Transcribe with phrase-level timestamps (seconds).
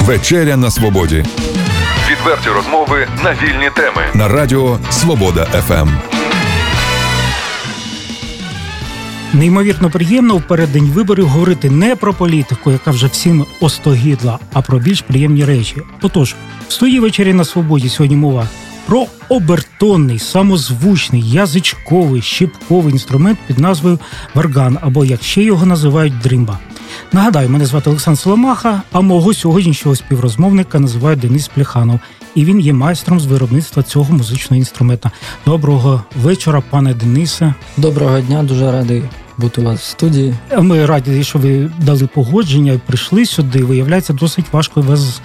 [0.00, 1.24] Вечеря на свободі.
[2.10, 5.88] Відверті розмови на вільні теми на Радіо Свобода ФМ.
[9.32, 14.78] Неймовірно приємно в переддень виборів говорити не про політику, яка вже всім остогідла, а про
[14.78, 15.76] більш приємні речі.
[16.02, 16.34] Отож,
[16.68, 18.48] в стої вечері на свободі сьогодні мова
[18.86, 23.98] про обертонний, самозвучний, язичковий, щипковий інструмент під назвою
[24.34, 26.58] варган, або як ще його називають дримба.
[27.12, 32.00] Нагадаю, мене звати Олександр Соломаха, а мого сьогоднішнього співрозмовника називають Денис Пляханов,
[32.34, 35.10] і він є майстром з виробництва цього музичного інструмента.
[35.46, 37.54] Доброго вечора, пане Денисе.
[37.76, 39.02] Доброго дня, дуже радий
[39.40, 40.34] бути у вас в студії.
[40.58, 43.64] Ми раді, що ви дали погодження і прийшли сюди.
[43.64, 45.20] Виявляється, досить важко вас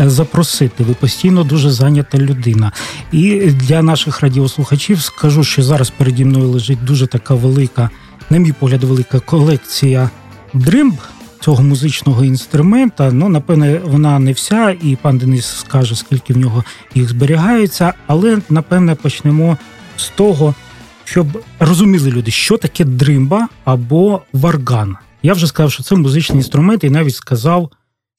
[0.00, 0.84] е, запросити.
[0.84, 2.72] Ви постійно дуже зайнята людина.
[3.12, 7.90] І для наших радіослухачів скажу, що зараз переді мною лежить дуже така велика,
[8.30, 10.10] на мій погляд, велика колекція
[10.54, 10.94] дримб.
[11.40, 16.64] Цього музичного інструмента, ну напевне, вона не вся, і пан Денис скаже, скільки в нього
[16.94, 19.58] їх зберігається, але напевне почнемо
[19.96, 20.54] з того,
[21.04, 21.26] щоб
[21.60, 24.96] розуміли люди, що таке дримба або варган.
[25.22, 27.70] Я вже сказав, що це музичний інструмент, і навіть сказав,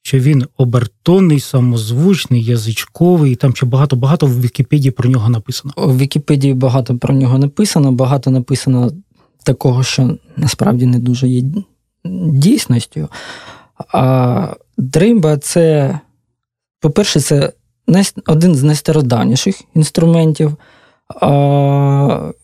[0.04, 5.74] що він обертонний, самозвучний, язичковий, і там ще багато-багато в Вікіпедії про нього написано.
[5.78, 8.92] У Вікіпедії багато про нього написано, багато написано
[9.44, 11.44] такого, що насправді не дуже є
[12.06, 13.10] дійсністю.
[13.94, 16.00] А дримба це,
[16.80, 17.54] по-перше, це
[18.28, 20.56] один з найстародавніших інструментів.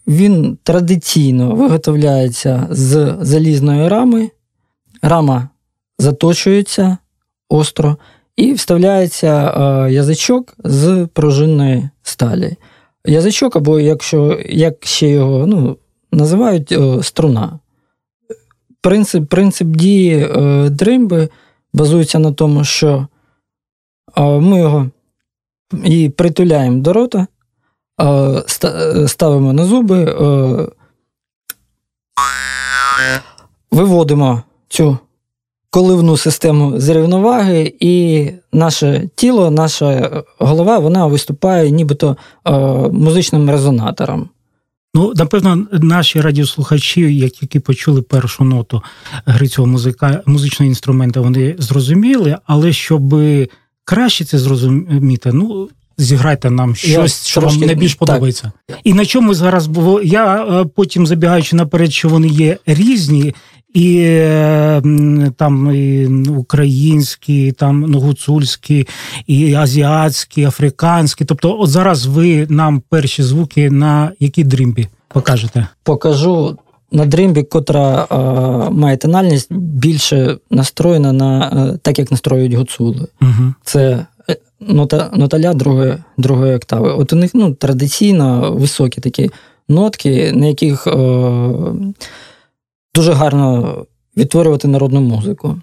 [0.07, 4.29] Він традиційно виготовляється з залізної рами,
[5.01, 5.49] рама
[5.99, 6.97] заточується
[7.49, 7.97] остро
[8.35, 12.55] і вставляється язичок з пружинної сталі.
[13.05, 15.77] Язичок, або якщо як ще його ну,
[16.11, 17.59] називають струна.
[18.81, 21.29] Принцип принцип дії е, дримби
[21.73, 23.07] базується на тому, що
[24.17, 24.89] ми його
[25.83, 27.27] і притуляємо до рота.
[28.01, 30.67] Е, ставимо на зуби, е,
[33.71, 34.97] виводимо цю
[35.69, 42.17] коливну систему з рівноваги, і наше тіло, наша голова вона виступає нібито
[42.47, 42.51] е,
[42.91, 44.29] музичним резонатором.
[44.93, 48.81] Ну, напевно, наші радіослухачі, як тільки почули першу ноту
[49.25, 53.15] гри цього музика, музичного інструмента, вони зрозуміли, але щоб
[53.85, 58.51] краще це зрозуміти, ну зіграйте нам щось, що вам найбільш подобається.
[58.83, 60.01] І на чому зараз було?
[60.01, 63.35] Я е, потім забігаючи наперед, що вони є різні.
[63.73, 64.19] І
[65.37, 68.87] там і українські, там ну, гуцульські,
[69.27, 71.25] і азіатські, африканські.
[71.25, 75.67] Тобто, от зараз ви нам перші звуки на якій дрімбі покажете?
[75.83, 76.57] Покажу
[76.91, 78.17] на дримбі, котра а,
[78.69, 83.07] має тональність більше настроєна на а, так, як настроюють гуцули.
[83.21, 83.53] Угу.
[83.63, 84.05] Це
[84.59, 86.91] нота, ноталя другої другої октави.
[86.91, 89.29] От у них ну, традиційно високі такі
[89.69, 90.91] нотки, на яких е,
[92.95, 93.85] дуже гарно
[94.17, 95.61] відтворювати народну музику.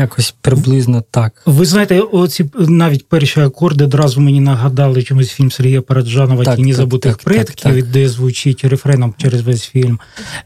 [0.00, 1.42] Якось приблизно так.
[1.46, 6.74] Ви знаєте, оці навіть перші акорди одразу мені нагадали чомусь фільм Сергія Параджанова так, Тіні
[6.74, 9.98] забутих так, предків, так, де звучить рефреном через весь фільм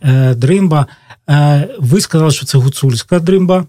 [0.03, 0.87] е, Дримба.
[1.31, 3.67] Е, ви сказали, що це гуцульська дримба.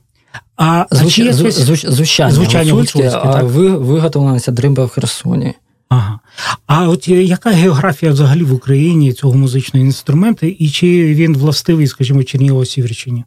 [0.58, 1.20] А Звуч...
[1.20, 1.54] а звуч...
[1.86, 5.54] звучання, звучання гуцульське, гуцульське, а ви виготовлена дримба в Херсоні.
[5.90, 6.20] Ага.
[6.68, 12.20] А от яка географія взагалі в Україні цього музичного інструменту, і чи він властивий, скажімо,
[12.20, 13.24] Чернігово-Сіверщині?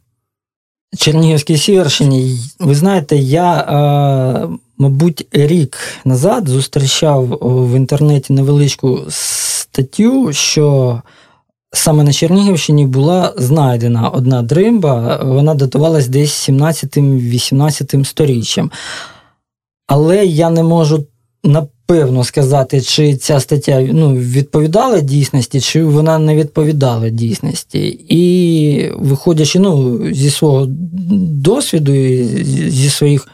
[0.97, 11.01] Чернігівській Сіверщині, ви знаєте, я, е, мабуть, рік назад зустрічав в інтернеті невеличку статтю, що
[11.73, 18.71] саме на Чернігівщині була знайдена одна дримба, вона датувалась десь 17-18 сторіччям.
[19.87, 21.05] Але я не можу
[21.89, 27.99] напевно сказати, чи ця стаття ну, відповідала дійсності, чи вона не відповідала дійсності.
[28.09, 31.93] І виходячи ну, зі свого досвіду,
[32.69, 33.27] зі своїх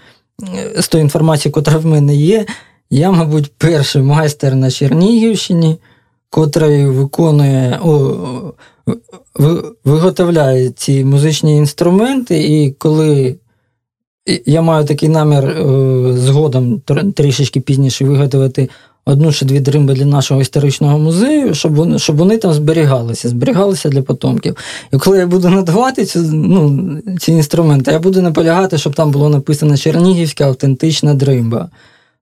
[0.78, 2.46] з тої інформації, яка в мене є,
[2.90, 5.78] я, мабуть, перший майстер на Чернігівщині,
[6.30, 8.54] котрий виконує, о,
[9.86, 13.36] виготовляє ці музичні інструменти, і коли
[14.46, 15.64] я маю такий намір е,
[16.18, 16.82] згодом
[17.16, 18.70] трішечки пізніше виготовити
[19.06, 23.90] одну чи дві дримби для нашого історичного музею, щоб вони щоб вони там зберігалися, зберігалися
[23.90, 24.58] для потомків.
[24.94, 26.90] І коли я буду надавати ці, ну,
[27.20, 31.70] ці інструменти, я буду наполягати, щоб там було написано Чернігівська автентична дримба.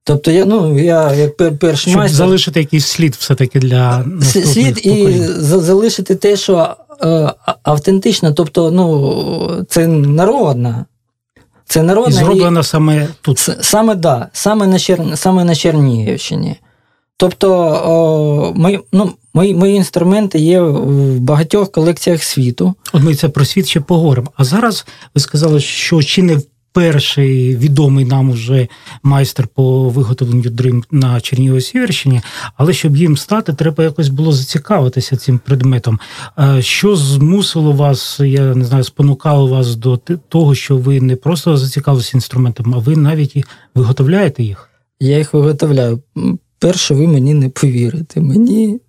[0.06, 2.16] Тобто, я ну, я як перший Щоб майстер...
[2.16, 9.86] залишити якийсь слід все-таки для слід і залишити те, що е, автентично, тобто, ну, це
[9.88, 10.84] народна.
[11.66, 12.64] Це народна і зроблена і...
[12.64, 13.38] саме тут.
[13.60, 15.00] Саме да, саме на Чер...
[15.14, 16.56] саме на Чернігівщині.
[17.16, 17.52] Тобто
[17.86, 22.74] о, мої, ну, мої мої інструменти є в багатьох колекціях світу.
[22.92, 24.32] От ми це про світ ще поговоримо.
[24.36, 26.40] А зараз ви сказали, що чи не
[26.74, 28.68] перший відомий нам уже
[29.02, 32.20] майстер по виготовленню дрим на Чернігово-Сіверщині,
[32.56, 36.00] але щоб їм стати, треба якось було зацікавитися цим предметом.
[36.60, 39.96] Що змусило вас, я не знаю, спонукало вас до
[40.28, 43.44] того, що ви не просто зацікавилися інструментом, а ви навіть і
[43.74, 44.70] виготовляєте їх?
[45.00, 46.02] Я їх виготовляю.
[46.58, 48.20] Перше, ви мені не повірите.
[48.20, 48.80] Мені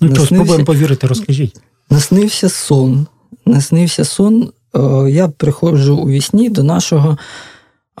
[0.00, 1.60] ну що, спробуємо повірити, розкажіть.
[1.90, 3.06] Наснився сон.
[3.46, 4.52] Наснився сон Е,
[5.08, 7.18] я приходжу у вісні до нашого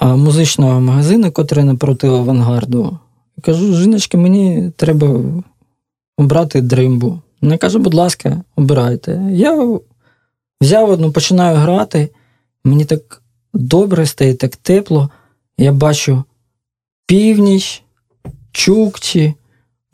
[0.00, 2.98] музичного магазину, котрий напроти авангарду.
[3.42, 5.20] Кажу, жіночки, мені треба
[6.16, 7.20] обрати дримбу.
[7.42, 9.22] Вона каже, будь ласка, обирайте.
[9.30, 9.78] Я
[10.60, 12.08] взяв одну, починаю грати,
[12.64, 13.22] мені так
[13.54, 15.10] добре стає, так тепло.
[15.58, 16.24] Я бачу
[17.06, 17.82] північ,
[18.52, 19.34] чукчі,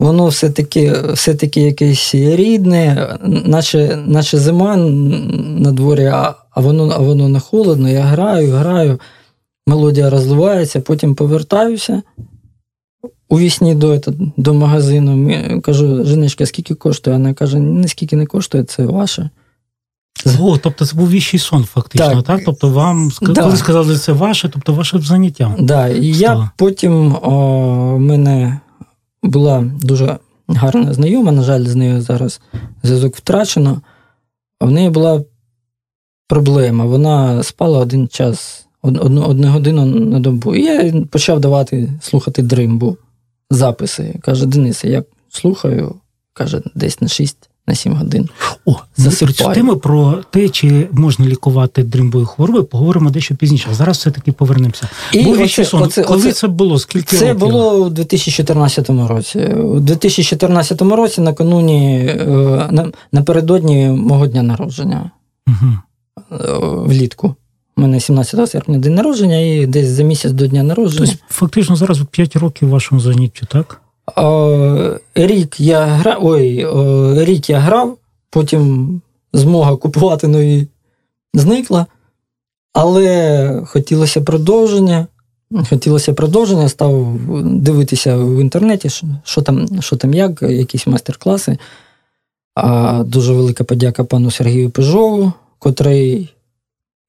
[0.03, 7.29] воно все-таки все-таки якесь рідне, наче наче зима на дворі, а а воно а воно
[7.29, 8.99] не холодно, я граю, граю,
[9.67, 12.01] мелодія розливається, потім повертаюся
[13.29, 14.01] у вісні до
[14.37, 15.61] до магазину.
[15.61, 17.17] Кажу, Женечка, скільки коштує?
[17.17, 19.29] Вона каже, не скільки не коштує, це ваше.
[20.39, 22.23] О, тобто це був віщий сон, фактично, так?
[22.23, 22.41] так?
[22.45, 23.41] Тобто вам да.
[23.43, 25.55] коли сказали, це ваше, тобто ваше заняття.
[25.59, 28.59] Да, і я потім о, мене
[29.23, 30.17] була дуже
[30.47, 32.41] гарна знайома, на жаль, з нею зараз
[32.83, 33.81] зв'язок втрачено.
[34.59, 35.23] А в неї була
[36.27, 36.85] проблема.
[36.85, 40.55] Вона спала один час, одну, одну годину на добу.
[40.55, 42.97] І я почав давати слухати дримбу,
[43.49, 44.19] записи.
[44.21, 45.95] Каже, Денисе, я слухаю,
[46.33, 48.29] каже, десь на 6 на 7 годин.
[48.65, 48.75] О,
[49.11, 53.69] цю тему про те, чи можна лікувати дримбою хвороби, поговоримо дещо пізніше.
[53.71, 54.89] Зараз все-таки повернемося.
[55.11, 55.83] І Був оце, сон.
[55.83, 56.79] Оце, Коли оце, це було?
[56.79, 57.39] Скільки Це років?
[57.39, 59.39] було у 2014 році.
[59.39, 65.11] У 2014 році, накануні е, напередодні мого дня народження.
[65.47, 65.77] Угу.
[66.85, 67.35] Влітку.
[67.77, 71.07] У мене 17 серпня день народження, і десь за місяць до дня народження.
[71.07, 73.81] Тобто, Фактично зараз 5 років вашому заняттю, так?
[75.15, 76.67] Рік я грав, ой,
[77.25, 77.97] рік я грав,
[78.29, 79.01] потім
[79.33, 80.67] змога купувати нові
[81.33, 81.85] зникла,
[82.73, 85.07] але хотілося продовження.
[85.69, 88.89] Хотілося продовження, став дивитися в інтернеті,
[89.23, 91.57] що там, що там як, якісь майстер-класи.
[92.55, 96.33] А Дуже велика подяка пану Сергію Пежову, котрий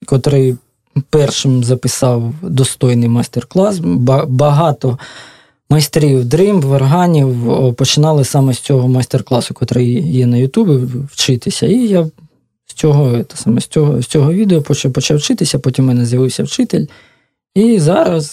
[0.07, 0.57] котрий
[1.11, 3.79] першим записав достойний майстер-клас.
[4.29, 4.99] Багато
[5.75, 7.37] майстрів дримб, варганів
[7.77, 11.67] починали саме з цього майстер-класу, який є на Ютубі, вчитися.
[11.67, 12.07] І я
[12.67, 16.43] з цього саме, з цього, з цього відео почав почав вчитися, потім в мене з'явився
[16.45, 16.87] вчитель.
[17.55, 18.25] І зараз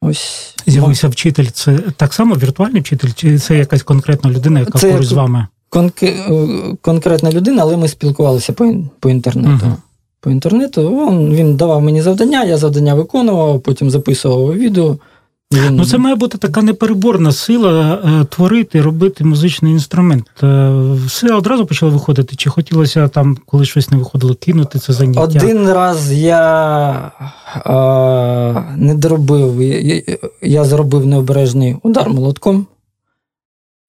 [0.00, 0.54] ось.
[0.66, 1.46] З'явився вчитель.
[1.52, 5.46] Це так само віртуальний вчитель, чи це якась конкретна людина, яка це поруч з вами?
[5.70, 9.66] Кон- конкретна людина, але ми спілкувалися по по інтернету.
[9.66, 9.74] uh
[10.20, 14.98] По інтернету він, він давав мені завдання, я завдання виконував, потім записував відео.
[15.52, 15.76] Він...
[15.76, 20.26] Ну, це має бути така непереборна сила е, творити, робити музичний інструмент.
[20.42, 20.72] Е,
[21.06, 22.36] все одразу почало виходити.
[22.36, 25.20] Чи хотілося там, коли щось не виходило, кинути це заняття?
[25.20, 27.12] Один раз я
[27.56, 30.02] е, не доробив, я,
[30.42, 32.66] я зробив необережний удар молотком.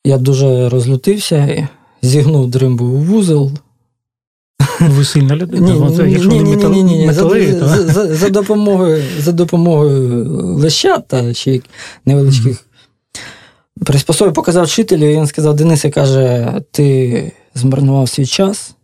[0.05, 1.67] Я дуже розлютився,
[2.01, 3.51] зігнув дримбу в вузол.
[4.79, 5.67] Ви сильна людина.
[5.67, 7.13] Ні, ні, ні, ні, ні.
[7.13, 10.25] За, за, за допомогою за допомогою
[10.57, 11.61] лещат та ще
[12.05, 12.65] невеличких
[13.85, 18.75] Приспособив, показав вчителю, і він сказав: Денисе, каже, ти змарнував свій час.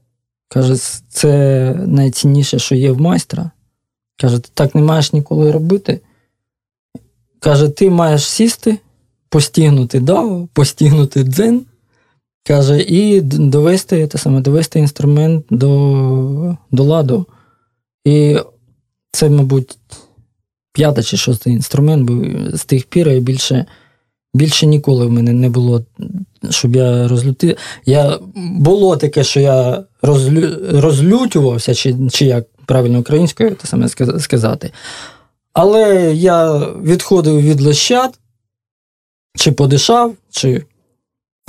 [0.49, 0.75] Каже,
[1.09, 3.51] це найцінніше, що є в майстра.
[4.21, 5.99] Каже, ти так не маєш ніколи робити.
[7.39, 8.77] Каже, ти маєш сісти,
[9.29, 11.65] постігнути дао, постігнути дзен.
[12.47, 17.25] Каже, і довести те саме, довести інструмент до до ладу.
[18.05, 18.37] І
[19.11, 19.77] це, мабуть,
[20.73, 22.23] п'ятий чи шостий інструмент, бо
[22.57, 23.65] з тих пір я більше
[24.33, 25.85] більше ніколи в мене не було,
[26.49, 27.57] щоб я розлютив.
[27.85, 33.89] Я було таке, що я розлю, розлютювався, чи чи як правильно українською те саме
[34.19, 34.71] сказати.
[35.53, 38.19] Але я відходив від лещат,
[39.35, 40.65] чи подишав, чи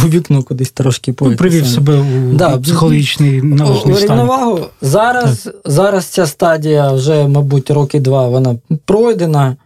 [0.05, 4.19] у вікно кудись трошки ну, Привів себе у да, психологічний належний стан.
[4.19, 4.61] Рівновагу.
[4.83, 9.57] Зараз, зараз ця стадія вже, мабуть, роки два вона пройдена.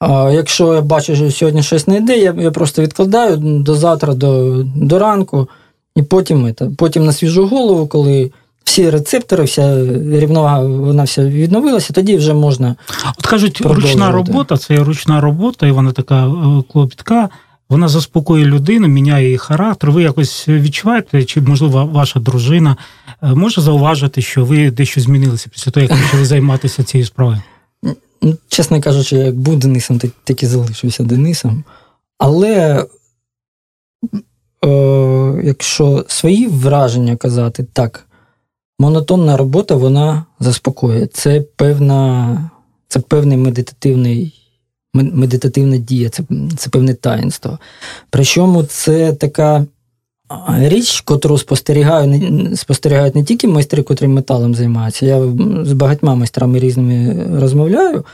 [0.00, 4.14] А Якщо я бачу, що сьогодні щось не йде, я я просто відкладаю до завтра,
[4.14, 5.48] до до ранку,
[5.96, 8.30] і потім потім на свіжу голову, коли
[8.64, 12.76] всі рецептори, вся рівновага вона вся відновилася, тоді вже можна.
[13.18, 17.28] От кажуть, ручна робота це ручна робота, і вона така е, клопітка.
[17.74, 19.90] Вона заспокоює людину, міняє її характер.
[19.90, 22.76] Ви якось відчуваєте, чи, можливо, ваша дружина
[23.22, 27.42] е, може зауважити, що ви дещо змінилися після того, як почали займатися цією справою?
[28.22, 31.64] Ну, Чесно кажучи, як був Денисом, так, і залишився Денисом.
[32.18, 32.86] Але
[34.64, 34.68] е,
[35.44, 38.06] якщо свої враження казати, так,
[38.78, 41.06] монотонна робота вона заспокоює.
[41.06, 42.50] Це певна,
[42.88, 44.43] це певний медитативний.
[44.94, 46.22] Медитативна дія, це
[46.56, 47.58] це певне таїнство.
[48.10, 49.66] Причому це така
[50.48, 55.06] річ, котру спостерігаю, спостерігають не тільки майстри, котрі металом займаються.
[55.06, 55.22] Я
[55.64, 58.04] з багатьма майстрами різними розмовляю.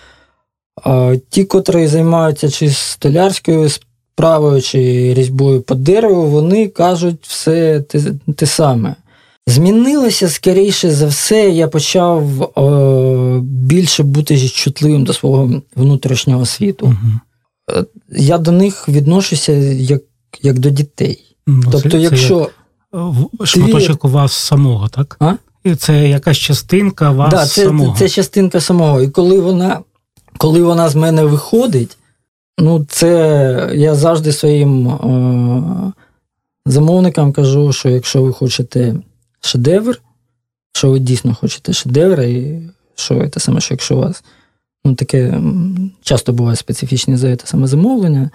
[0.85, 4.79] А ті, котрі займаються чи столярською справою, чи
[5.15, 8.01] різьбою по дереву, вони кажуть все те,
[8.37, 8.95] те саме.
[9.47, 16.87] Змінилося скоріше за все, я почав о, більше бути чутливим до свого внутрішнього світу.
[16.87, 17.87] Угу.
[18.09, 20.03] Я до них відношуся як
[20.43, 21.37] як до дітей.
[21.47, 22.51] Ну, тобто, це, якщо
[23.39, 25.17] це шматочок у вас самого, так?
[25.21, 25.35] А?
[25.65, 27.97] І це якась частинка вас да, це, самого.
[27.99, 29.03] Це частинка самого.
[29.03, 29.81] І коли вона
[30.39, 31.97] коли вона з мене виходить,
[32.59, 35.93] ну це я завжди своїм е,
[36.67, 38.95] замовникам кажу, що якщо ви хочете
[39.41, 40.01] шедевр,
[40.73, 42.63] що ви дійсно хочете шедевр, і
[42.95, 44.25] що це саме, що якщо у вас
[44.85, 45.41] ну, таке
[46.03, 48.31] часто буває специфічне за це саме замовлення.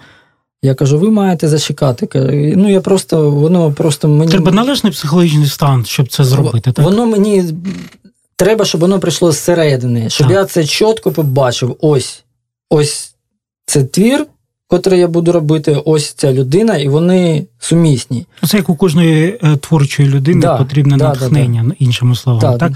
[0.62, 2.08] Я кажу, ви маєте зачекати.
[2.56, 4.30] Ну, я просто, воно просто мені...
[4.30, 6.72] Треба належний психологічний стан, щоб це зробити.
[6.72, 6.84] так?
[6.84, 7.44] Воно мені
[8.36, 10.36] треба, щоб воно прийшло зсередини, щоб так.
[10.36, 11.76] я це чітко побачив.
[11.80, 12.24] Ось,
[12.70, 13.14] ось
[13.66, 14.26] це твір,
[14.68, 18.26] котрий я буду робити, ось ця людина, і вони сумісні.
[18.46, 22.58] Це як у кожної е, творчої людини да, потрібне да, натхнення, да, іншими словами.
[22.58, 22.72] так?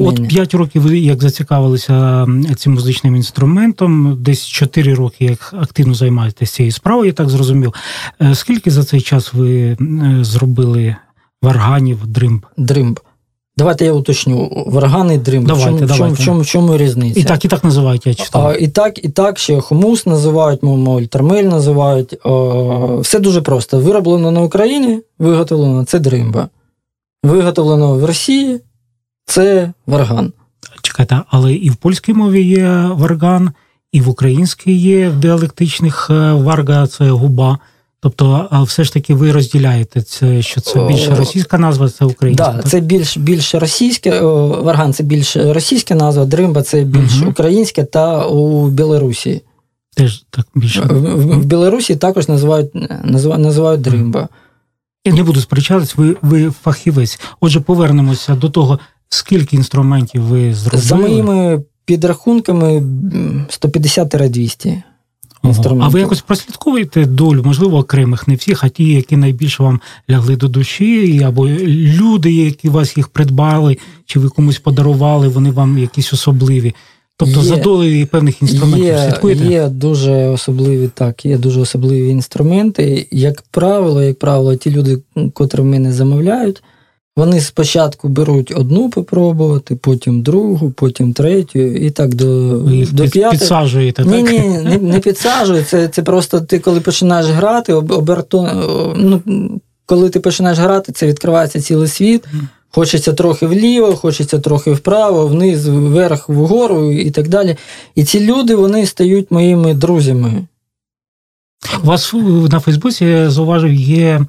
[0.00, 6.52] От 5 років ви як зацікавилися цим музичним інструментом, десь 4 роки як активно займаєтеся
[6.52, 7.74] цією справою, я так зрозумів.
[8.22, 9.76] Е, скільки за цей час ви е,
[10.20, 10.96] зробили
[11.42, 12.46] варганів, дримб?
[12.56, 13.00] Дримб.
[13.60, 14.64] Давайте я уточню.
[14.66, 15.46] Варган і дрим.
[15.46, 16.22] Давайте, в, чому, давайте.
[16.22, 17.20] В, чому, в чому різниця?
[17.20, 18.46] І так, і так називають, я читав.
[18.46, 22.14] А, І так, і так, ще хумус називають, мовно, тормель називають.
[22.24, 22.30] А,
[23.00, 23.80] все дуже просто.
[23.80, 26.48] Вироблено на Україні, виготовлено це дримба.
[27.22, 28.60] Виготовлено в Росії
[29.26, 30.32] це варган.
[30.82, 33.50] Чекайте, але і в польській мові є варган,
[33.92, 37.58] і в українській є в діалектичних е, варга це губа.
[38.02, 42.52] Тобто, все ж таки ви розділяєте це, що це більше російська назва, це українська?
[42.52, 47.30] Да, так, це більш більш російське, варган це більш російська назва, дримба це більш угу.
[47.30, 49.42] українське та у Білорусі.
[49.96, 50.82] Теж так більше.
[50.82, 52.70] В, в Білорусі також називають
[53.04, 54.28] називають, називають дримба.
[55.04, 57.20] Я не буду сперечатись, ви ви фахівець.
[57.40, 58.78] Отже, повернемося до того,
[59.08, 60.82] скільки інструментів ви зробили.
[60.82, 62.80] За моїми підрахунками
[63.48, 64.82] 150-200
[65.44, 65.86] інструментів.
[65.86, 69.80] А ви якось прослідковуєте долю, можливо, окремих, не всіх, а ті, які найбільше вам
[70.10, 75.78] лягли до душі, або люди, які вас їх придбали, чи ви комусь подарували, вони вам
[75.78, 76.74] якісь особливі.
[77.16, 79.44] Тобто є, за долею певних інструментів є, слідкуєте?
[79.44, 83.08] Є дуже особливі, так, є дуже особливі інструменти.
[83.10, 84.98] Як правило, як правило, ті люди,
[85.34, 86.62] котрі в мене замовляють,
[87.16, 93.38] вони спочатку беруть одну попробувати, потім другу, потім третю, і так до їх до п'яти.
[93.38, 94.32] Підсаджуєте, ні, так?
[94.32, 95.68] Ні, не, не підсаджують.
[95.68, 98.42] Це це просто ти, коли починаєш грати, оберто,
[98.96, 99.22] ну,
[99.86, 102.24] коли ти починаєш грати, це відкривається цілий світ.
[102.72, 107.56] Хочеться трохи вліво, хочеться трохи вправо, вниз, вверх, вгору і так далі.
[107.94, 110.46] І ці люди вони стають моїми друзями.
[111.84, 112.14] У вас
[112.50, 114.26] на Фейсбуці я зауважив, є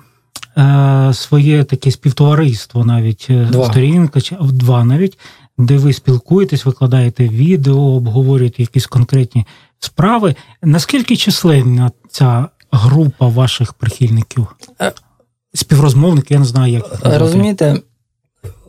[1.13, 3.65] своє таке співтовариство, навіть е, Два.
[3.65, 5.17] сторінка, чи два навіть,
[5.57, 9.45] де ви спілкуєтесь, викладаєте відео, обговорюєте якісь конкретні
[9.79, 10.35] справи.
[10.63, 14.47] Наскільки численна ця група ваших прихильників?
[14.81, 14.91] Е.
[15.53, 16.99] Співрозмовники, я не знаю, як.
[17.03, 17.81] Розумієте,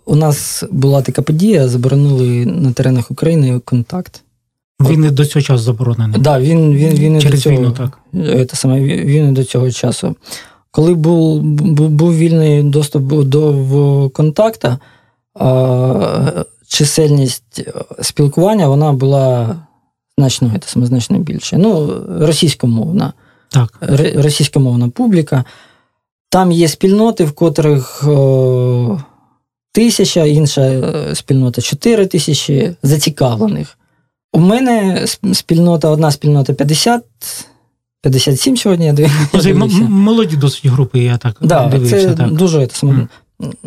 [0.05, 4.23] у нас була така подія, заборонили на теренах України контакт.
[4.81, 6.21] Він і до цього часу заборонений.
[6.21, 7.99] Да, він, він, він і до Через цього, війну, так.
[8.15, 10.17] е, те саме, він і до цього часу.
[10.75, 14.79] Коли був, був, був вільний доступ до контакта,
[16.67, 17.64] чисельність
[18.02, 19.57] спілкування вона була
[20.19, 21.59] значно, значно більше.
[21.59, 23.12] Ну, російськомовна.
[23.49, 23.79] Так.
[24.14, 25.45] російськомовна публіка.
[26.29, 29.00] Там є спільноти, в котрих о,
[29.73, 33.79] тисяча, інша е, спільнота 4 тисячі зацікавлених.
[34.33, 37.02] У мене спільнота, одна спільнота 50,
[38.02, 38.87] 57 сьогодні.
[38.87, 39.78] Я див- Це м- дивився.
[39.78, 41.97] м- молоді досить групи, я так Да, дивився.
[42.09, 42.32] це так.
[42.32, 43.06] дуже це, саме,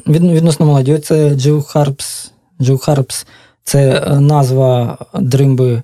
[0.08, 0.98] відносно молоді.
[0.98, 2.32] Це Jew Harps.
[2.62, 3.25] Jew Harps
[3.63, 5.84] це е, назва дримби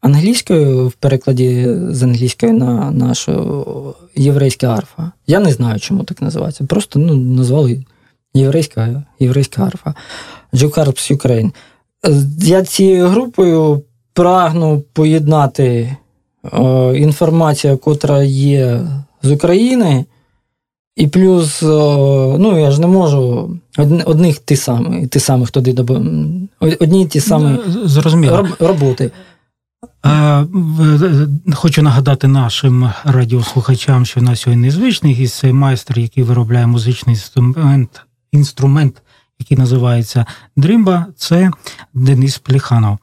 [0.00, 5.12] англійською в перекладі з англійської на нашу єврейська арфа.
[5.26, 6.64] Я не знаю, чому так називається.
[6.64, 7.84] Просто ну, назвали
[8.34, 9.94] єврейська, єврейська арфа.
[10.54, 11.50] Jew Harps Ukraine.
[12.06, 13.82] Е, Я цією групою
[14.14, 15.96] прагну поєднати
[16.44, 18.80] е, інформацію, котра є
[19.22, 20.04] з України.
[20.96, 23.50] І плюс, ну я ж не можу
[24.04, 26.48] одних ти самих, ти самих туди доб-
[26.80, 28.48] одні ті самі Зрозуміло.
[28.60, 29.10] роботи.
[30.04, 30.46] Е, е,
[31.54, 37.14] Хочу нагадати нашим радіослухачам, що в нас сьогодні незвичний гість це майстер, який виробляє музичний
[37.14, 39.02] інструмент, інструмент,
[39.42, 41.06] який називається Дримба.
[41.16, 41.50] Це
[41.94, 42.98] Денис Пліханов.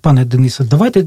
[0.00, 1.04] Пане Денисе, давайте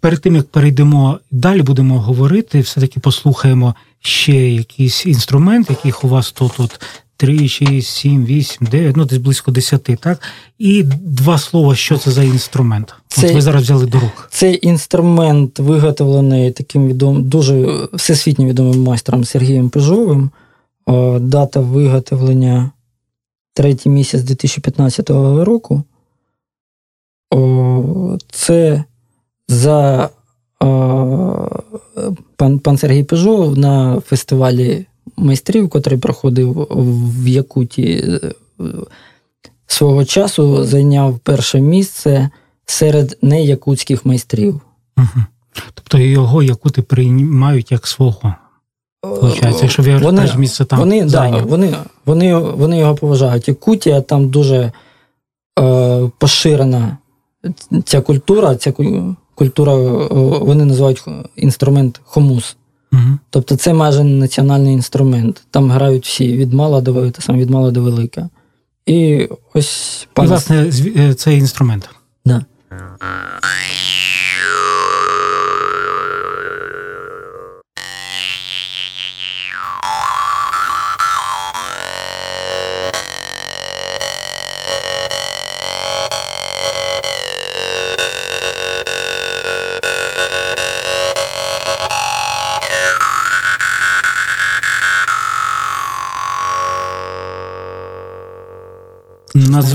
[0.00, 6.32] перед тим як перейдемо далі, будемо говорити, все-таки послухаємо ще якийсь інструмент, яких у вас
[6.32, 6.80] тут от
[7.16, 10.20] 3, 6, 7, 8, 9, ну десь близько 10, так?
[10.58, 12.94] І два слова, що це за інструмент.
[13.08, 14.28] Це- От ви зараз взяли до рук.
[14.32, 20.30] Цей інструмент виготовлений таким відомим, дуже всесвітньо відомим майстром Сергієм Пежовим.
[21.20, 22.70] Дата виготовлення
[23.56, 25.10] третій місяць 2015
[25.44, 25.82] року.
[27.30, 28.84] О, Це
[29.48, 30.10] за
[30.60, 31.48] о,
[32.36, 38.20] пан, пан Сергій Пежов на фестивалі майстрів, котрий проходив в Якуті е,
[39.66, 42.30] свого часу, зайняв перше місце
[42.66, 44.60] серед неякутських майстрів.
[45.74, 48.34] Тобто його якути приймають як свого.
[49.00, 53.48] Получається, якщо вони, теж місце там вони, да, вони, вони, вони його поважають.
[53.48, 54.72] Якутія там дуже
[55.58, 56.96] е, поширена
[57.84, 58.72] ця культура, ця
[59.34, 60.08] культура, е,
[60.40, 61.04] вони називають
[61.36, 62.56] інструмент хомус.
[62.92, 63.18] Угу.
[63.30, 65.42] Тобто це майже національний інструмент.
[65.50, 68.28] Там грають всі від мала до велика, сам від мала до велика.
[68.86, 71.90] І ось І, пан власне, е, цей інструмент.
[72.24, 72.44] Да.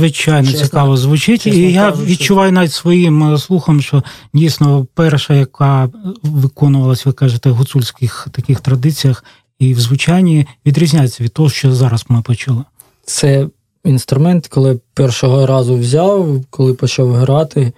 [0.01, 4.87] Надзвичайно Чесно- цікаво звучить, чесно і я кажучи- відчуваю навіть своїм е, слухом, що дійсно
[4.93, 5.89] перша, яка
[6.23, 9.23] виконувалась, ви кажете, в гуцульських таких традиціях
[9.59, 12.63] і в звучанні відрізняється від того, що зараз ми почули.
[13.05, 13.47] Це
[13.85, 17.71] інструмент, коли першого разу взяв, коли почав грати,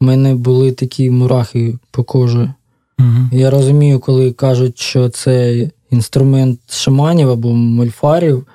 [0.00, 2.50] в мене були такі мурахи по кожі.
[2.98, 3.08] Угу.
[3.32, 5.56] Я розумію, коли кажуть, що це
[5.90, 8.46] інструмент шаманів або мольфарів.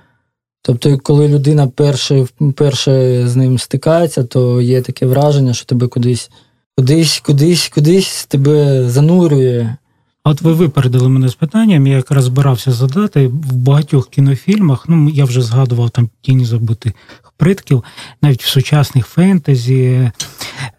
[0.62, 6.30] Тобто, коли людина перше, перше з ним стикається, то є таке враження, що тебе кудись,
[6.78, 9.76] кудись, кудись, кудись тебе занурює.
[10.24, 14.86] От ви випередили мене з питанням, я якраз збирався задати в багатьох кінофільмах.
[14.90, 16.94] Ну я вже згадував там тіні забутих
[17.38, 17.84] предків,
[18.22, 20.12] навіть в сучасних фентезі.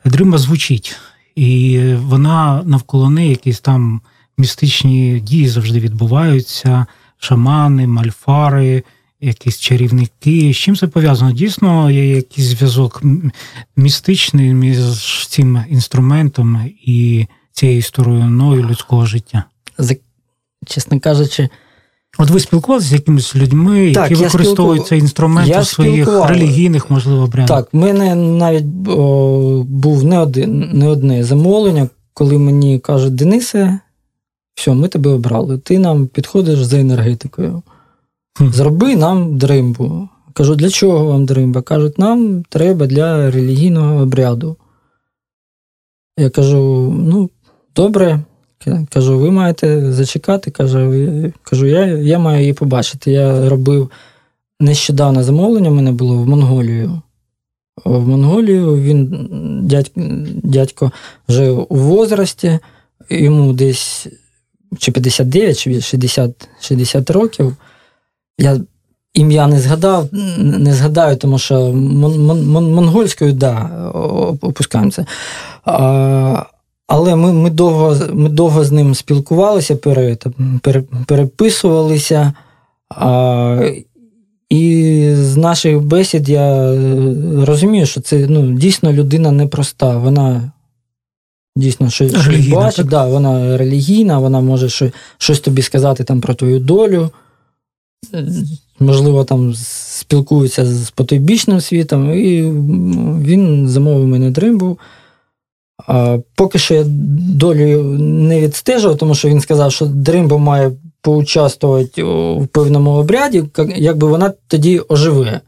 [0.04, 0.96] Дрима звучить,
[1.36, 4.00] і вона навколо неї якісь там
[4.38, 6.86] містичні дії завжди відбуваються:
[7.18, 8.82] шамани, мальфари,
[9.20, 10.52] якісь чарівники.
[10.52, 11.32] З чим це пов'язано?
[11.32, 13.02] Дійсно, є якийсь зв'язок
[13.76, 14.78] містичний між
[15.28, 19.44] цим інструментом і цією стороною людського життя.
[20.66, 21.48] Чесно кажучи,
[22.20, 26.06] От ви спілкувалися з якимись людьми, Так, які використовують спілку- цей інструмент я у своїх
[26.08, 27.56] спілкував- релігійних, можливо, брендах?
[27.58, 33.78] Так, в мене навіть о, був не, один, не одне замовлення, коли мені кажуть, Денисе,
[34.54, 35.58] все, ми тебе обрали.
[35.58, 37.62] Ти нам підходиш за енергетикою.
[38.40, 40.08] Зроби нам дримбу.
[40.32, 41.62] Кажу, для чого вам дримба?
[41.62, 44.56] Кажуть, нам треба для релігійного обряду.
[46.18, 47.30] Я кажу: ну,
[47.76, 48.20] добре.
[48.90, 50.50] Кажу, ви маєте зачекати.
[50.50, 53.10] Кажу, я я маю її побачити.
[53.10, 53.90] Я робив
[54.60, 57.02] нещодавно замовлення, в мене було в Монголію.
[57.84, 59.28] В Монголію він
[59.62, 60.00] дядько,
[60.42, 60.92] дядько
[61.28, 62.58] вже у возрасті,
[63.10, 64.06] йому десь
[64.78, 67.56] чи 59, чи 60 60 років.
[68.38, 68.60] Я
[69.14, 73.70] ім'я не згадав, не згадаю, тому що мон, мон, монгольською, да,
[74.40, 75.06] опускаємося.
[75.64, 76.44] А,
[76.86, 80.16] але ми ми, довго ми довго з ним спілкувалися, пере,
[80.62, 82.32] пере, переписувалися.
[82.90, 83.70] А,
[84.50, 86.74] і з наших бесід я
[87.46, 89.98] розумію, що це ну, дійсно людина непроста.
[89.98, 90.52] Вона
[91.56, 96.58] дійсно щось, щось бачить, да, вона релігійна, вона може щось тобі сказати там про твою
[96.60, 97.10] долю
[98.80, 102.42] можливо, там спілкуються з потойбічним світом, і
[103.22, 104.78] він замовив мене дримбу.
[106.34, 106.84] Поки що я
[107.34, 113.44] долю не відстежував, тому що він сказав, що дримба має поучаствувати в певному обряді,
[113.76, 115.40] якби вона тоді оживе.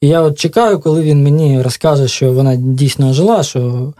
[0.00, 3.92] І я от чекаю, коли він мені розкаже, що вона дійсно ожила, що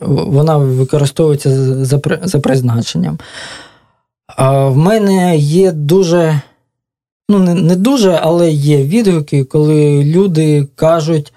[0.00, 1.50] вона використовується
[2.26, 3.18] за призначенням.
[4.38, 6.40] В мене є дуже
[7.30, 11.32] ну не, не дуже, але є відгуки, коли люди кажуть,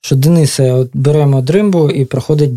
[0.00, 2.50] що Денисе, от беремо дримбу і проходить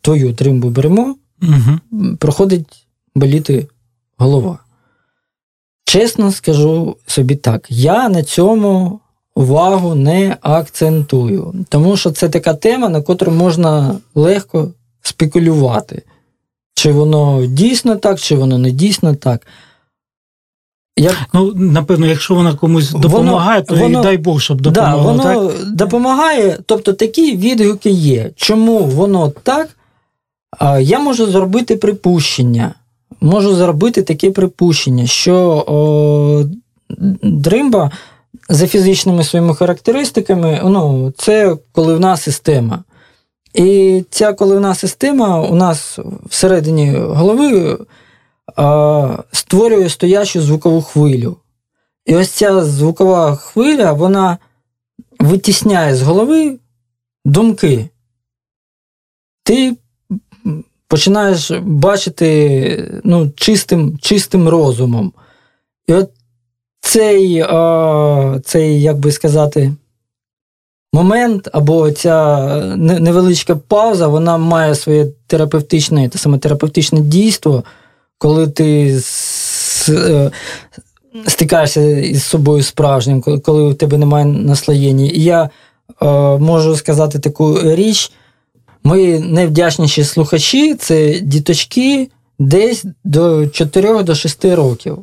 [0.00, 1.78] твою дримбу беремо, угу.
[2.18, 3.66] проходить боліти
[4.18, 4.58] голова.
[5.84, 9.00] Чесно скажу собі так, я на цьому
[9.34, 14.70] увагу не акцентую, тому що це така тема, на котру можна легко
[15.02, 16.02] спекулювати.
[16.74, 19.46] Чи воно дійсно так, чи воно не дійсно так.
[20.98, 21.14] Як...
[21.34, 25.02] Ну, напевно, якщо вона комусь допомагає, то воно, і дай Бог, щоб допомагало.
[25.02, 25.74] Да, воно так?
[25.74, 28.30] допомагає, тобто такі відгуки є.
[28.36, 29.68] Чому воно так?
[30.80, 32.74] Я можу зробити припущення.
[33.20, 36.44] Можу зробити таке припущення, що о,
[37.22, 37.90] дримба
[38.48, 42.84] за фізичними своїми характеристиками, ну, це коливна система.
[43.54, 47.78] І ця коливна система у нас всередині голови
[49.32, 51.36] створює стоячу звукову хвилю.
[52.06, 54.38] І ось ця звукова хвиля, вона
[55.20, 56.58] витісняє з голови
[57.24, 57.88] думки.
[59.42, 59.76] Ти
[60.88, 65.12] починаєш бачити ну, чистим чистим розумом.
[65.86, 66.10] І от
[66.80, 67.44] цей,
[68.44, 69.74] цей, як би сказати,
[70.92, 77.64] момент або ця невеличка пауза, вона має своє терапевтичне, те саме терапевтичне дійство
[78.18, 79.00] коли ти
[79.88, 80.30] е,
[81.26, 85.06] стикаєшся із собою справжнім, коли у тебе немає наслоєння.
[85.06, 86.06] І я е,
[86.38, 88.12] можу сказати таку річ.
[88.84, 94.98] Мої найвдячніші слухачі це діточки десь до 4 до 6 років.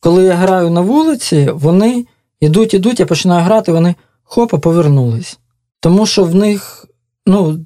[0.00, 2.04] Коли я граю на вулиці, вони
[2.40, 5.38] йдуть, ідуть, я починаю грати, вони хопа повернулись.
[5.80, 6.86] Тому що в них,
[7.26, 7.58] ну,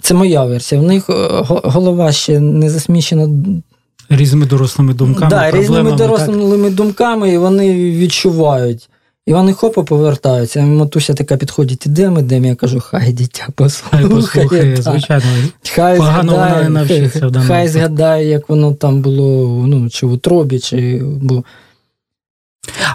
[0.00, 3.28] це моя версія, в них е, голова ще не засмічена
[4.10, 5.30] різними дорослими думками.
[5.30, 6.74] Да, різними дорослими так?
[6.74, 8.88] думками, і вони відчувають.
[9.26, 10.60] І вони хопа повертаються.
[10.62, 12.46] Матуся така підходить, ідемо, ідемо.
[12.46, 14.02] Я кажу, хай дитя послухає.
[14.02, 15.24] Хай послухає, звичайно.
[15.74, 17.30] Хай Погано згадає, вона не навчиться.
[17.34, 21.02] Хай, хай згадає, як воно там було, ну, чи в утробі, чи.
[21.04, 21.44] Бо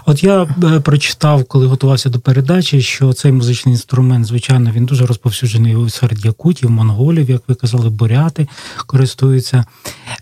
[0.06, 5.06] От я е, прочитав, коли готувався до передачі, що цей музичний інструмент, звичайно, він дуже
[5.06, 8.48] розповсюджений серед якутів, монголів, як ви казали, буряти
[8.86, 9.64] користуються.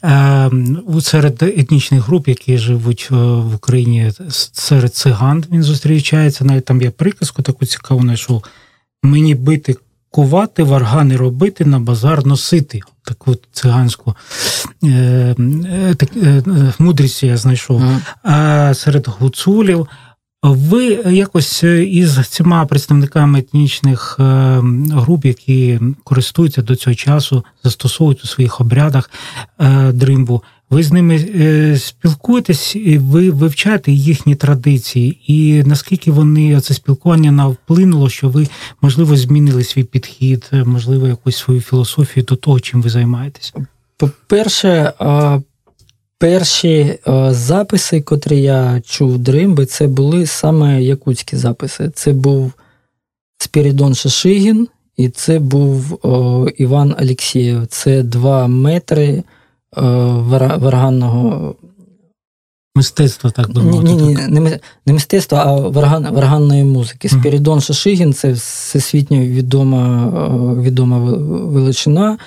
[0.05, 0.51] Е,
[1.01, 4.13] серед етнічних груп, які живуть е, в Україні,
[4.53, 6.45] серед циган він зустрічається.
[6.45, 8.45] Навіть там є приказку таку цікаву, знайшов.
[9.03, 9.77] Мені бити
[10.15, 12.81] кувати, варгани робити, на базар носити.
[13.03, 14.15] Таку циганську
[14.85, 16.43] е, е, е,
[16.79, 17.81] мудрість я знайшов.
[17.81, 17.99] Mm.
[18.23, 19.89] А серед гуцулів
[20.53, 24.17] ви якось із цими представниками етнічних
[24.91, 29.11] груп, які користуються до цього часу, застосовують у своїх обрядах
[29.93, 36.75] дримбу, ви з ними е, спілкуєтесь, і ви вивчаєте їхні традиції, і наскільки вони це
[36.75, 38.49] спілкування навплинуло, що ви,
[38.83, 43.55] можливо, змінили свій підхід, е, можливо, якусь свою філософію до того, чим ви займаєтесь?
[43.97, 44.93] По-перше,
[46.19, 46.99] перші
[47.31, 51.91] записи, котрі я чув дримби, це були саме якутські записи.
[51.95, 52.53] Це був
[53.39, 56.01] Спірідон Шашигін і це був
[56.57, 57.67] Іван Алексєєв.
[57.67, 59.23] Це два метри
[59.77, 61.55] варганного.
[62.77, 63.93] Мистецтво, так би мовити.
[63.93, 67.09] Ні, ні, не, не мистецтво, а варган, варганної музики.
[67.09, 70.13] Спірідон Шашигін це всесвітньо відома
[70.63, 72.19] відома величина.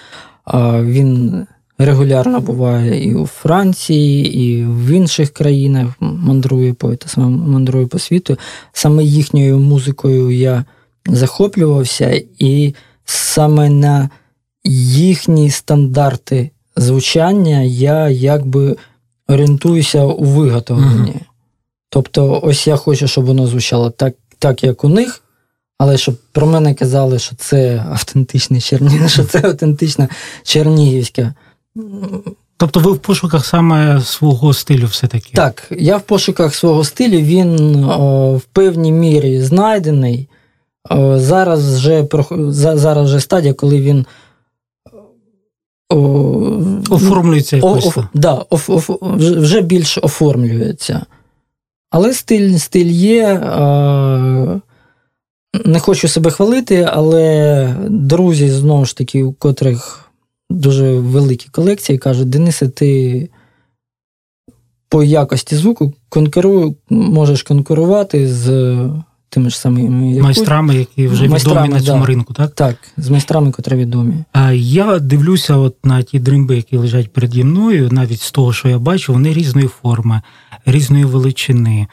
[0.84, 1.45] Він
[1.78, 8.38] регулярно буває і у Франції, і в інших країнах мандрує по саме мандрує по світу.
[8.74, 10.66] Саме їхньою музикою я
[11.06, 14.10] захоплювався, і саме на
[14.63, 18.78] їхні стандарти звучання я якби
[19.28, 21.12] орієнтуюся у виготовленні.
[21.12, 21.22] uh
[21.90, 25.24] Тобто, ось я хочу, щоб воно звучало так, так як у них.
[25.78, 30.10] Але щоб про мене казали, що це автентичний Чернігів, що це автентична
[30.44, 31.34] Чернігівська
[32.58, 35.32] Тобто ви в пошуках саме свого стилю все-таки?
[35.34, 40.30] Так, я в пошуках свого стилю, він о, в певній мірі знайдений.
[40.90, 42.08] О, зараз вже
[42.52, 44.06] зараз вже стадія, коли він
[45.90, 45.98] о,
[46.90, 47.98] оформлюється якось.
[47.98, 48.46] О, о, да,
[49.18, 51.06] вже більш оформлюється.
[51.90, 53.40] Але стиль стиль є.
[53.40, 54.62] О,
[55.66, 60.07] не хочу себе хвалити, але друзі, знову ж таки, у котрих
[60.49, 63.29] дуже великі колекції, кажуть, Денисе, ти
[64.89, 68.49] по якості звуку конкуру, можеш конкурувати з
[69.30, 72.06] тими ж самими майстрами, які вже майстрами, відомі на цьому да.
[72.06, 72.52] ринку, так?
[72.52, 74.13] Так, з майстрами, котрі відомі.
[74.34, 78.70] А я дивлюся от на ті дримби, які лежать переді мною, навіть з того, що
[78.70, 80.22] я бачу, вони різної форми,
[80.66, 81.88] різної величини.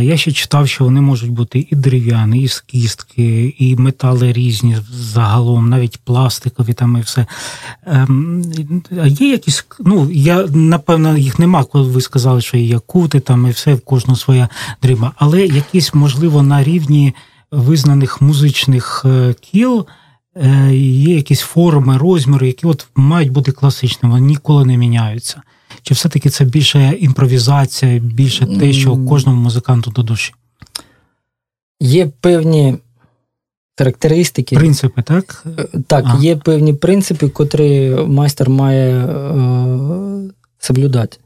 [0.00, 4.76] Я ще читав, що вони можуть бути і дерев'яні, і з кістки, і метали різні
[4.92, 7.26] загалом, навіть пластикові там і все.
[7.86, 8.42] Ем,
[9.02, 13.46] а є якісь, ну я напевно їх нема, коли ви сказали, що є якути там
[13.46, 14.48] і все в кожного своя
[14.82, 17.14] дрима, але якісь, можливо, на рівні
[17.50, 19.86] визнаних музичних е, кіл.
[20.36, 25.42] Е, є якісь форми, розміри, які от мають бути класичними, вони ніколи не міняються.
[25.82, 30.34] Чи все-таки це більше імпровізація, більше те, що кожному музиканту до душі?
[31.80, 32.78] Є певні
[33.78, 34.56] характеристики.
[34.56, 35.44] Принципи, так?
[35.58, 36.22] Е, так, а.
[36.22, 41.18] є певні принципи, котрі майстер має е, соблюдати.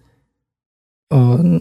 [1.12, 1.16] Е,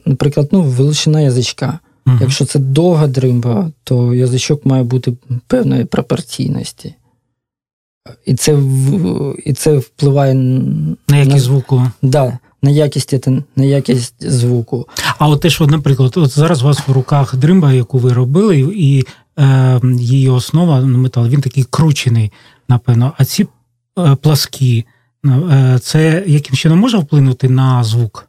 [0.05, 1.79] наприклад, ну, величина язичка.
[2.09, 2.17] Угу.
[2.21, 5.13] Якщо це довга дримба, то язичок має бути
[5.47, 6.95] певної пропорційності.
[8.25, 8.59] І це
[9.45, 11.83] і це впливає на якість на, звуку.
[12.01, 14.87] Да, на якість на якість звуку.
[15.17, 18.59] А от те, що, наприклад, от зараз у вас в руках дримба, яку ви робили,
[18.75, 19.03] і
[19.39, 22.31] е, її основа метал, він такий кручений,
[22.69, 23.13] напевно.
[23.17, 23.47] А ці
[23.99, 24.85] е, пласкі,
[25.25, 28.28] е, це яким чином може вплинути на звук?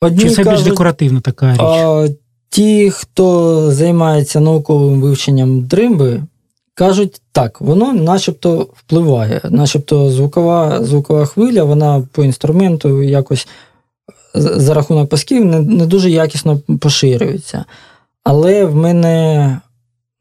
[0.00, 1.60] Одні Чи це кажуть, більш декоративна така річ?
[1.60, 2.08] А,
[2.50, 6.22] Ті, хто займається науковим вивченням дримби,
[6.78, 13.48] Кажуть, так, воно начебто впливає, начебто звукова звукова хвиля, вона по інструменту якось
[14.34, 17.64] за рахунок пасків не не дуже якісно поширюється.
[18.24, 19.60] Але в мене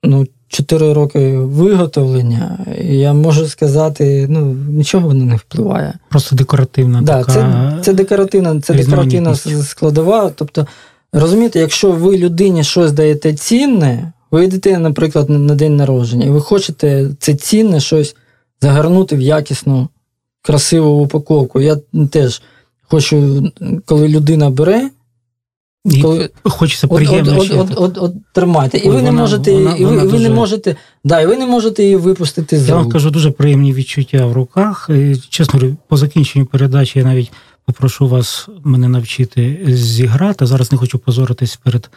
[0.03, 5.93] ну, 4 роки виготовлення, і я можу сказати, ну, нічого воно не впливає.
[6.09, 7.01] Просто декоративна.
[7.01, 10.31] Да, така Це це декоративна це декоративна складова.
[10.35, 10.67] Тобто,
[11.13, 14.11] розумієте, якщо ви людині щось даєте цінне.
[14.31, 18.15] Ви йдете, наприклад, на день народження, і ви хочете це цінне щось
[18.61, 19.89] загорнути в якісну,
[20.41, 21.61] красиву упаковку.
[21.61, 21.77] Я
[22.11, 22.41] теж
[22.87, 23.43] хочу,
[23.85, 24.89] коли людина бере.
[25.91, 26.29] І коли...
[26.43, 27.39] Хочеться приємно.
[27.39, 28.77] От, от, от, от, тримайте.
[28.77, 31.45] І ви не можете вона, і ви, вона ви не можете, да, і ви не
[31.45, 34.89] можете її випустити з Я вам кажу, дуже приємні відчуття в руках.
[34.89, 37.31] І, чесно, по закінченню передачі я навіть
[37.65, 40.45] попрошу вас мене навчити зіграти.
[40.45, 41.89] Зараз не хочу позоритись перед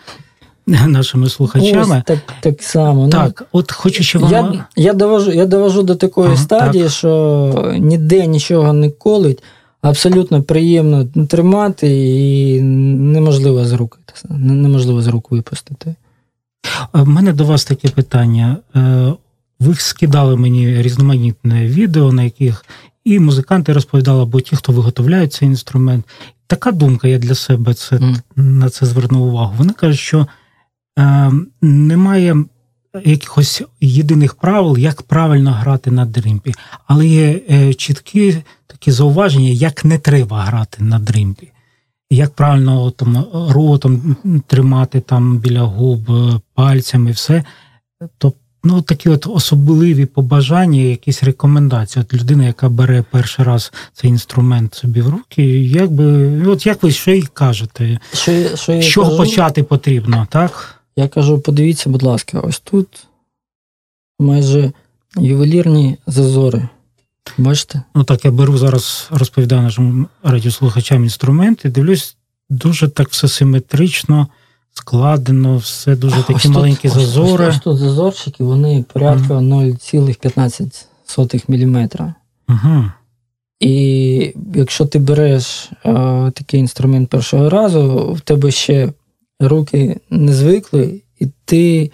[0.67, 1.97] нашими слухачами.
[1.97, 3.05] Ось, Так так само.
[3.05, 4.55] Ну, так, ну, от хочу, щоб вам...
[4.55, 6.93] Я я, довожу я довожу до такої ага, стадії, так.
[6.93, 9.43] що ніде нічого не колить,
[9.83, 15.95] абсолютно приємно тримати і неможливо з рук неможливо з рук випустити.
[16.93, 18.57] У мене до вас таке питання.
[18.77, 19.13] Е,
[19.61, 22.65] ви скидали мені різноманітне відео, на яких
[23.05, 26.05] і музиканти розповідали, або ті, хто виготовляють цей інструмент.
[26.47, 28.17] Така думка, я для себе це, mm.
[28.37, 29.55] на це звернув увагу.
[29.59, 30.27] Вони кажуть, що
[31.01, 32.37] Е, немає
[33.05, 36.55] якихось єдиних правил, як правильно грати на дримпі,
[36.87, 41.53] але є е, чіткі такі зауваження, як не треба грати на дримпі.
[42.11, 47.45] Як правильно там, ротом тримати там біля губ е, пальцями, все.
[48.19, 52.05] Тобто, ну, такі от особливі побажання, якісь рекомендації.
[52.05, 56.05] От людина, яка бере перший раз цей інструмент собі в руки, якби,
[56.47, 59.17] от як ви що й кажете, що, що кажу?
[59.17, 60.80] почати потрібно, так?
[61.01, 62.89] Я кажу: подивіться, будь ласка, ось тут
[64.19, 64.73] майже
[65.17, 66.69] ювелірні зазори.
[67.39, 67.83] Бачите?
[67.95, 72.17] Ну так, я беру зараз, розповідаю нашим радіослухачам інструменти, дивлюсь,
[72.51, 74.29] дуже так все симетрично,
[74.73, 77.49] складено, все дуже такі ось маленькі тут, зазори.
[77.49, 81.89] Ось, ось тут зазорчики, вони порядка 0,15 мм.
[82.49, 82.85] Угу.
[83.61, 85.93] І якщо ти береш е,
[86.35, 88.93] такий інструмент першого разу, в тебе ще
[89.41, 91.91] руки не звикли, і ти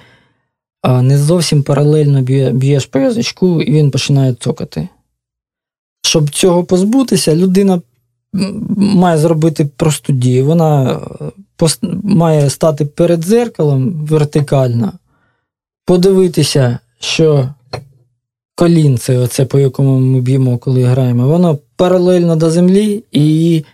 [1.03, 4.89] не зовсім паралельно б'є, б'єш по язичку, і він починає цокати.
[6.03, 7.81] Щоб цього позбутися, людина
[8.77, 10.47] має зробити просту дію.
[10.47, 11.01] Вона
[11.61, 11.69] е,
[12.03, 14.93] має стати перед дзеркалом вертикально,
[15.85, 17.49] подивитися, що
[18.55, 23.65] колінце, оце по якому ми б'ємо, коли граємо, воно паралельно до землі, і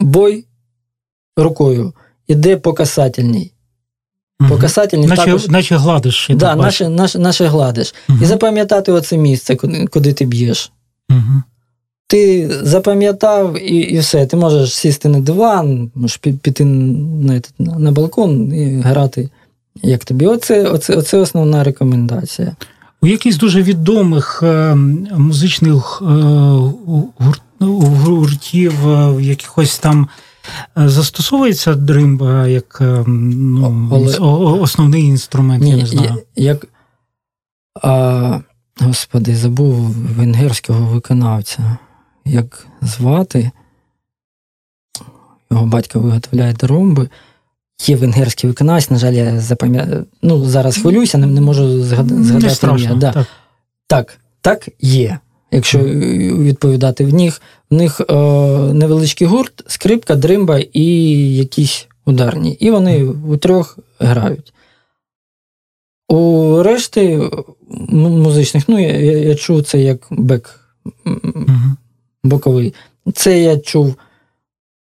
[0.00, 0.44] бой
[1.36, 1.92] рукою
[2.28, 3.50] іде по касательній.
[4.48, 5.48] По касательній Наче, також.
[5.48, 6.30] наче гладиш.
[6.30, 7.94] Да, наше, наше, наше гладиш.
[8.08, 8.22] Мгм.
[8.22, 10.72] І запам'ятати оце місце, куди, куди ти б'єш.
[11.08, 11.42] Мгм.
[12.06, 14.26] Ти запам'ятав і, і все.
[14.26, 19.28] Ти можеш сісти на диван, можеш піти на, на, на балкон і грати,
[19.82, 20.26] як тобі.
[20.26, 22.56] Оце, оце, оце основна рекомендація.
[23.02, 24.74] У якихось дуже відомих е,
[25.16, 30.08] музичних е, гур- гуртів, е, в якихось там
[30.76, 34.18] застосовується дримба як е, ну, Але-
[34.60, 36.22] основний інструмент, я не знаю.
[36.36, 36.66] як.
[37.82, 38.40] А,
[38.80, 39.74] господи, забув
[40.16, 41.76] венгерського виконавця.
[42.24, 43.50] Як звати?
[45.50, 47.08] Його батько виготовляє дромби.
[47.86, 50.06] Є венгерський виконавець, на жаль, я запам'ятаю.
[50.22, 52.54] Ну, зараз хвилююся, не, не можу згад- не згадати.
[52.54, 52.84] страшно.
[52.86, 52.96] ім'я.
[52.98, 53.12] Да.
[53.12, 53.26] Так.
[53.86, 55.18] Так, так є.
[55.54, 58.14] Якщо відповідати в них, в них е,
[58.72, 60.84] невеличкий гурт, скрипка, дримба і
[61.36, 62.52] якісь ударні.
[62.52, 64.52] І вони у трьох грають.
[66.08, 67.30] У решти
[67.90, 70.60] музичних, ну, я, я, я чув це як бек
[72.24, 72.74] боковий.
[73.14, 73.94] Це я чув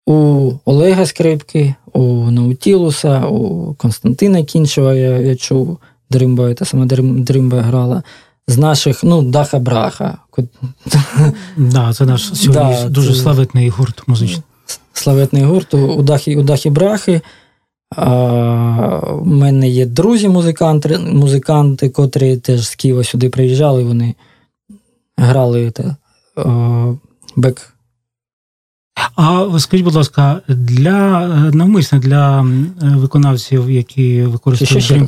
[0.06, 5.78] у Олега Скрипки, у Наутілуса, у Константина Кінчева я, я чув
[6.10, 8.04] дримба, та сама дримба грала.
[8.47, 10.17] З наших, ну, Даха Браха,
[11.58, 14.41] Да, це наш сьогодні Да, дуже це- славетний гурт музичний.
[14.93, 17.21] славетний гурт у Дахі, у Дахі Брахи.
[17.95, 24.15] А, у мене є друзі музиканти, музиканти, котрі теж з Києва сюди приїжджали, вони
[25.17, 25.95] грали та,
[26.36, 26.93] а,
[27.36, 27.73] бек
[29.15, 32.45] А скажіть, будь ласка, для е, навмисно для е,
[32.82, 35.08] виконавців, які використовують ще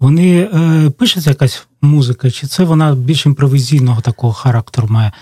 [0.00, 5.12] вони е, пишеться якась музика, чи це вона більш імпровізійного такого характеру має?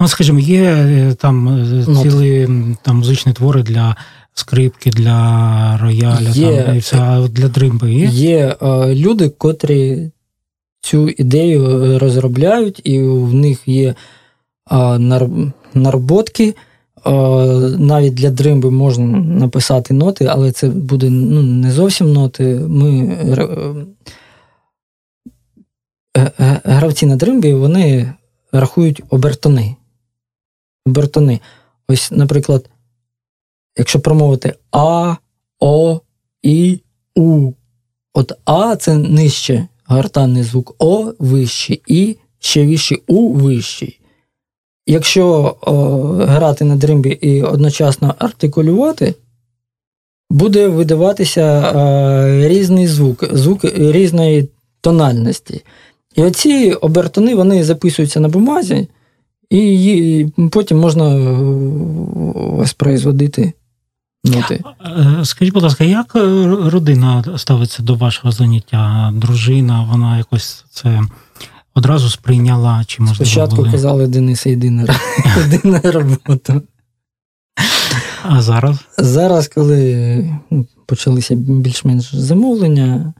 [0.00, 2.48] Ну, скажімо, є е, там е, Ну, цілі
[2.82, 3.96] там музичні твори для
[4.34, 6.62] скрипки, для рояля, Є.
[6.62, 8.06] там, і все, а для дримби є?
[8.06, 10.10] Є е, люди, котрі
[10.80, 13.94] цю ідею е, розробляють, і в них є е,
[14.98, 16.54] нар- наработки.
[17.06, 17.10] Е,
[17.78, 22.44] навіть для дримби можна написати ноти, але це буде ну, не зовсім ноти.
[22.68, 23.74] Ми е, е,
[26.64, 28.12] гравці на дримбі вони
[28.52, 29.76] рахують обертони.
[30.86, 31.40] Обертони.
[31.88, 32.70] Ось, наприклад,
[33.78, 35.16] якщо промовити А,
[35.60, 36.00] О,
[36.42, 36.80] І,
[37.14, 37.52] У.
[38.14, 44.00] От А це нижче гортанний звук, О вищий, І ще вищий, У вищий.
[44.86, 45.72] Якщо о,
[46.06, 49.14] грати на дримбі і одночасно артикулювати,
[50.30, 54.48] буде видаватися е, різний звук, звук різної
[54.80, 55.64] тональності.
[56.16, 58.88] І оці обертони вони записуються на бумазі,
[59.50, 61.32] і її потім можна е,
[62.34, 63.52] воспроизводити
[64.24, 64.64] ноти.
[65.20, 66.20] Е, Скажіть, будь ласка, як е,
[66.70, 69.12] родина ставиться до вашого заняття?
[69.14, 71.02] Дружина, вона якось це
[71.74, 73.70] одразу сприйняла, чи можливо Спочатку були?
[73.70, 74.82] казали Денис, йди на,
[75.46, 76.60] йди на.
[78.22, 78.76] А зараз?
[78.98, 83.14] Зараз, коли ну, почалися більш-менш замовлення,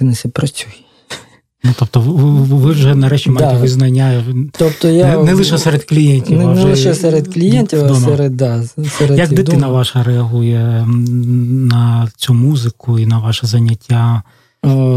[0.00, 0.84] Денисе, працюй.
[1.64, 3.60] Ну, тобто, ви, вже нарешті маєте Да.
[3.60, 7.94] визнання Тобто я не, не лише серед клієнтів, не, а не лише серед клієнтів, а
[7.94, 8.62] серед, да,
[8.98, 9.72] серед Як дитина вдома.
[9.72, 14.22] ваша реагує на цю музику і на ваше заняття?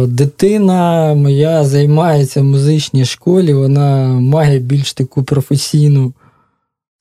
[0.08, 6.14] Дитина моя займається в музичній школі, вона має більш таку професійну.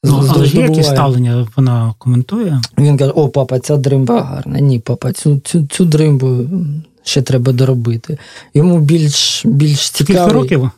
[0.05, 2.61] Ну, але ж є якісь ставлення, вона коментує?
[2.79, 4.61] Він каже: о, папа, ця дримба гарна.
[4.61, 6.45] Ні, папа, цю, цю, цю дримбу
[7.05, 8.19] ще треба доробити.
[8.55, 10.71] Йому більш, більш Скільки років?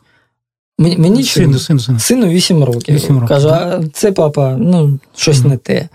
[0.79, 1.99] Мені, мені Сину, сину, сину.
[1.99, 2.95] Сину 8 років.
[2.95, 5.49] Вісім років, Каже, а це папа, ну, щось Мгм.
[5.49, 5.89] не те.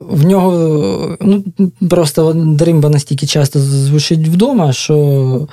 [0.00, 1.44] В нього ну,
[1.90, 5.48] просто дримба настільки часто звучить вдома, що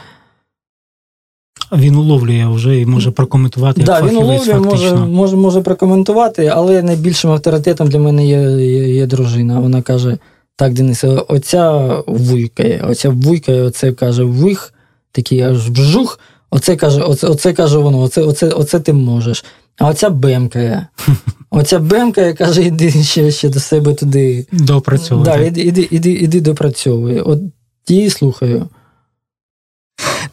[1.72, 3.84] він уловлює вже і може прокоментувати.
[3.84, 9.06] Так, він уловлює, може, може, може прокоментувати, але найбільшим авторитетом для мене є, є, є
[9.06, 9.60] дружина.
[9.60, 10.18] Вона каже:
[10.62, 14.74] так, Денис, оця вуйкає, оця вуйкає, оце каже вих,
[15.12, 19.46] такий аж вжух, оце каже, оце, оце каже воно, оце, оце, оце ти можеш.
[19.78, 20.88] А оця бемкає.
[21.50, 24.46] Оця бемкає, каже, іди ще, ще до себе туди.
[24.52, 25.26] Допрацьовуй.
[25.26, 27.20] Да, іди, іди, іди, іди допрацьовуй.
[27.20, 27.40] От
[27.88, 28.68] її слухаю.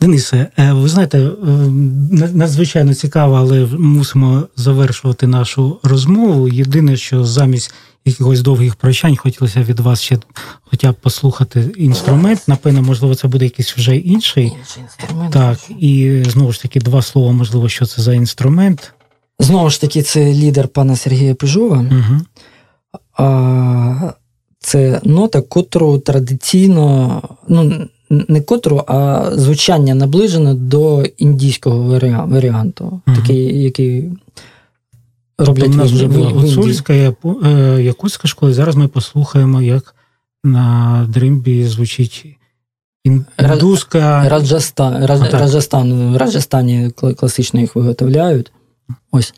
[0.00, 1.30] Денисе, е, ви знаєте, е,
[2.32, 6.48] надзвичайно цікаво, але мусимо завершувати нашу розмову.
[6.48, 7.74] Єдине, що замість
[8.04, 10.18] якихось довгих прощань хотілося від вас ще
[10.70, 12.42] хоча б послухати інструмент.
[12.46, 14.44] Напевно, можливо, це буде якийсь вже інший.
[14.44, 15.32] Інший інструмент.
[15.32, 18.92] Так, і знову ж таки, два слова, можливо, що це за інструмент.
[19.38, 21.76] Знову ж таки, це лідер пана Сергія Пижова.
[21.76, 22.20] Угу.
[23.18, 24.12] А,
[24.58, 31.98] це нота, котру традиційно, ну не котру, а звучання наближено до індійського
[32.28, 33.16] варіанту, Мгм.
[33.16, 34.02] такий, який
[35.36, 37.12] Тобто роблять у нас в- вже була гуцульська, е,
[37.82, 38.50] якутська школа.
[38.50, 39.94] і Зараз ми послухаємо, як
[40.44, 42.26] на дримбі звучить
[43.04, 44.28] ін- Ра- індуська.
[44.28, 48.52] Раджастан, Раджастан, в Раджастані класично їх виготовляють.
[49.12, 49.34] Ось.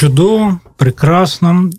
[0.00, 1.70] Чудово, прекрасно.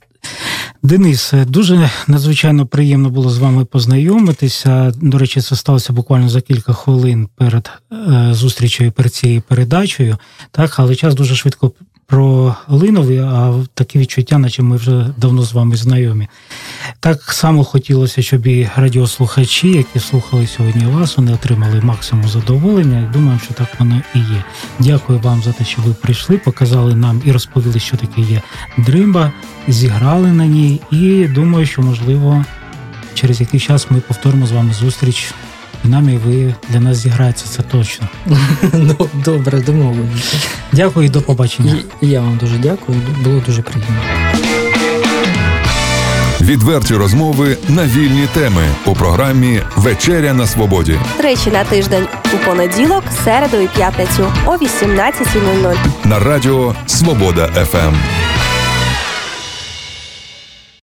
[0.83, 4.91] Денис, дуже надзвичайно приємно було з вами познайомитися.
[4.95, 7.71] До речі, це сталося буквально за кілька хвилин перед
[8.31, 10.17] зустрічею зустрічю перед цією передачею.
[10.51, 11.71] Так, але час дуже швидко
[12.11, 16.27] пролинув, а такі відчуття, наче ми вже давно з вами знайомі.
[16.99, 23.09] Так само хотілося, щоб і радіослухачі, які слухали сьогодні вас, вони отримали максимум задоволення.
[23.13, 24.43] Думаю, що так воно і є.
[24.79, 28.41] Дякую вам за те, що ви прийшли, показали нам і розповіли, що таке є
[28.77, 29.31] дримба,
[29.67, 30.81] зіграли на ній.
[30.91, 32.45] І думаю, що можливо
[33.13, 35.33] через якийсь час ми повторимо з вами зустріч.
[35.85, 38.07] І нами ви для нас зіграєте, це точно.
[38.73, 40.37] Ну, Добре, домовилися.
[40.71, 41.75] Дякую і до побачення.
[42.01, 44.01] І, і я вам дуже дякую, було дуже приємно.
[46.41, 50.99] Відверті розмови на вільні теми у програмі Вечеря на свободі.
[51.17, 55.75] Тричі на тиждень у понеділок, середу і п'ятницю о 18.00.
[56.05, 57.95] на радіо Свобода ФМ.